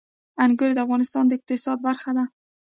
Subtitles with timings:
[0.43, 2.23] انګور د افغانستان د اقتصاد برخه ده.